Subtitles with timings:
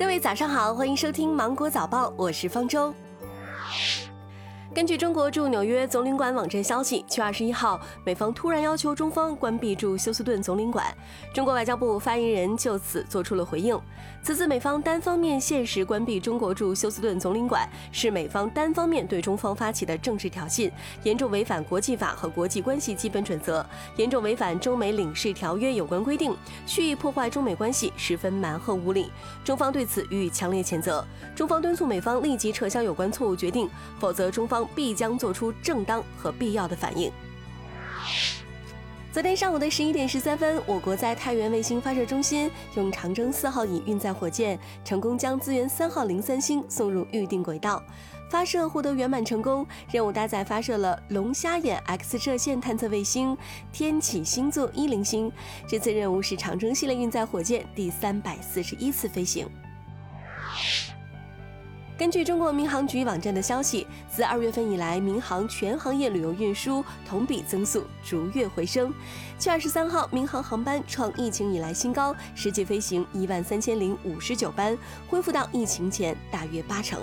[0.00, 2.90] 各位早上好，欢迎收听《芒果早报》，我是方舟。
[4.72, 10.86] 根据中国驻纽约总领馆网站消息，七月二十一号，美方突然要求中方关闭驻休斯顿总领馆。
[11.34, 13.76] 中国外交部发言人就此做出了回应。
[14.22, 20.70] 此次美方单方面限时关闭中国驻休斯顿总领馆，是美方单方面对中方发起的政治挑衅，
[21.02, 23.66] 严重违反国际法和国际关系基本准则，
[23.96, 26.32] 严重违反中美领事条约有关规定，
[26.64, 29.10] 蓄意破坏中美关系，十分蛮横无理。
[29.42, 31.04] 中方对此予以强烈谴责。
[31.34, 33.68] 中方敦促美方立即撤销有关错误决定，
[33.98, 34.59] 否则中方。
[34.66, 37.10] 必将做出正当和必要的反应。
[39.12, 47.82] 昨天上午的十一点十三分，我国在太原卫星发射中心用长征四号乙运载火箭成功将资源三号零三星送入预定轨道，
[48.30, 49.66] 发射获得圆满成功。
[49.90, 53.36] 任务搭载发射了龙虾眼 X 射线探测卫星
[53.72, 55.32] 天启星座一零星。
[55.66, 59.48] 这次任务是长征系列运载火箭第三百四十一次飞行。
[62.00, 68.90] 根据中国民航局网站的消息，自二月份以来，民航全行业旅游运输同比增速逐月回升。
[69.36, 74.78] 七月二十三号，民航航班创疫情以来新高，实际飞行一万三千零五十九班，
[75.10, 77.02] 恢复到疫情前大约八成。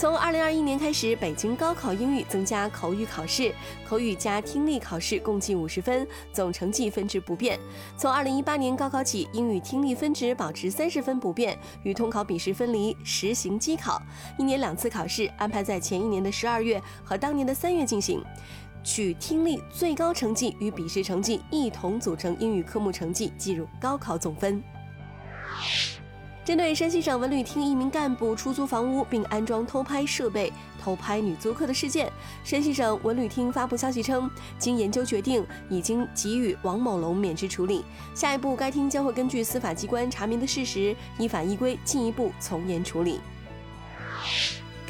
[0.00, 3.54] 从二零二一年开始，北京高考英语增加口语考试，
[3.86, 7.60] 口语加听力考试共计五十分，总成绩分值不变。
[7.98, 14.00] 从二零一八年高考起，英语听力分值保持三十分不变，与通考笔试分离，实行机考，
[14.38, 18.24] 一年两次考试，安排在前一年的十二月和当年的三月进行，
[18.82, 24.62] 取听力最高成绩与笔试成绩一同组成英语科目成绩，计入高考总分。
[26.42, 30.52] 针对山西省文旅厅一名干部出租房屋并安装偷拍设备
[30.82, 32.10] 偷拍女租客的事件，
[32.42, 37.84] 山西省文旅厅发布消息称，经研究决定，已经给予王某龙免职处理。
[38.14, 43.20] 下一步，该厅将会根据司法机关查明的事实，依法依规进一步从严处理。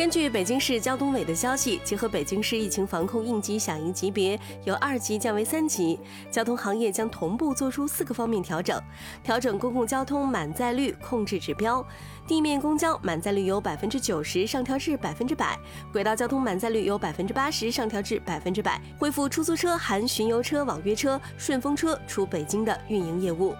[0.00, 6.00] 根据北京市交通委的消息，结合北京市疫情防控应急响应级别由二级降为三级，
[6.30, 8.82] 交通行业将同步做出四个方面调整：
[9.22, 11.86] 调整公共交通满载率控制指标，
[12.26, 15.58] 地面公交满载率由百分之九十上调至百分之百，
[15.92, 23.54] 轨道交通满载率由百分之八十上调至百分之百，恢复出租车含巡游车、网约车、顺风车出北京的运营业务。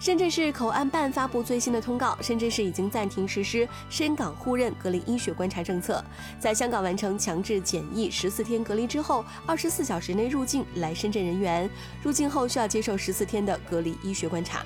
[0.00, 6.02] 深圳市口岸办发布最新的通告，深圳市已经暂停实施深港互认隔离医学观察政策，
[6.38, 11.68] 在香港完成强制检疫十四天隔离之后，二十四小时内入境来深圳人员
[12.00, 14.64] 入境后需要接受十四天的隔离医学观察。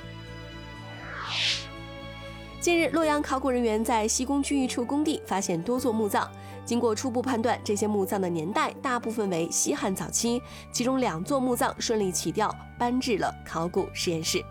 [2.60, 6.30] 近日，洛阳考古人员在西工区一处工地发现多座墓葬，
[6.66, 14.44] 经过初步判断，这些墓葬的年代大部分为西汉早期，其中两座墓葬顺利起吊搬至了考古实验室。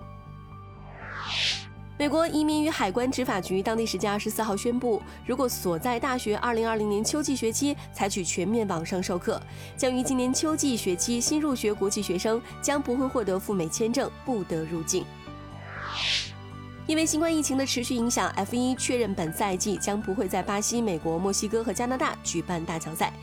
[2.02, 9.40] 美国移民与海关执法局当地时间二十四号宣布，如果所在大学二零二零年秋季学期采取全面网上授课，
[9.78, 15.06] 将于今年秋季学期新入学国际学生将不会获得赴美签证，不得入境。
[16.88, 23.14] 因为新冠疫情的持续影响，F 一确认本赛季将不会在巴西、美国、墨西哥和加拿大举办大奖赛。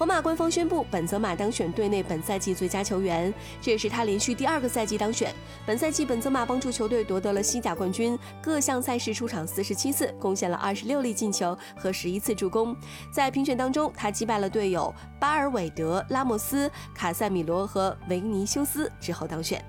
[0.00, 3.30] 皇马官方宣布，本泽马当选队内本赛季最佳球员，
[3.60, 5.30] 这也是他连续第二个赛季当选。
[5.66, 12.74] 本赛季，本泽马帮助球队夺得了西甲冠军，各项赛事出场四十七次，贡献了二十六粒进球和十一次助攻。
[13.12, 14.90] 在评选当中，他击败了队友
[15.20, 19.62] 巴尔韦德、拉莫斯、卡塞米罗和维尼修斯之后当选。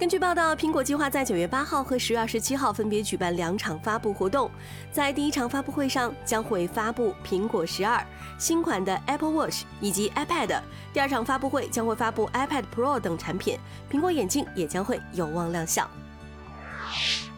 [0.00, 4.50] 根据报道，苹果计划在九月八号和十月二十七号分别举办两场发布活动。
[4.90, 8.02] 在第一场发布会上，将会发布苹果十二
[8.38, 10.58] 新款的 Apple Watch 以及 iPad；
[10.94, 13.58] 第二场发布会将会发布 iPad Pro 等产品，
[13.92, 15.86] 苹果眼镜也将会有望亮相。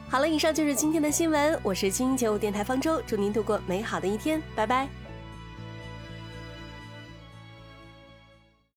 [0.09, 4.89] 好了，以上就是今天的新闻，我是青音节目电台方舟，祝您度过美好的一天，拜拜。